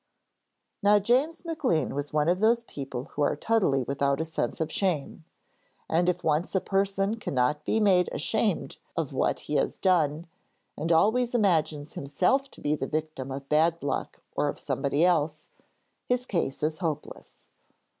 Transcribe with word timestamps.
Now 0.81 0.97
James 0.97 1.45
Maclean 1.45 1.93
was 1.93 2.11
one 2.11 2.27
of 2.27 2.39
those 2.39 2.63
people 2.63 3.03
who 3.11 3.21
are 3.21 3.35
totally 3.35 3.83
without 3.83 4.19
a 4.19 4.25
sense 4.25 4.59
of 4.59 4.71
shame, 4.71 5.25
and 5.87 6.09
if 6.09 6.23
once 6.23 6.55
a 6.55 6.59
person 6.59 7.17
cannot 7.17 7.63
be 7.65 7.79
made 7.79 8.09
ashamed 8.11 8.77
of 8.97 9.13
what 9.13 9.41
he 9.41 9.57
has 9.57 9.77
done, 9.77 10.25
and 10.75 10.91
always 10.91 11.35
imagines 11.35 11.93
himself 11.93 12.49
to 12.49 12.61
be 12.61 12.73
the 12.73 12.87
victim 12.87 13.29
of 13.29 13.47
bad 13.47 13.83
luck 13.83 14.23
or 14.35 14.47
of 14.47 14.57
somebody 14.57 15.05
else, 15.05 15.45
his 16.09 16.25
case 16.25 16.63
is 16.63 16.79
hopeless. 16.79 17.47